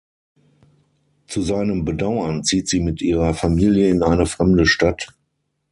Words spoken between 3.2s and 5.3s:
Familie in eine fremde Stadt.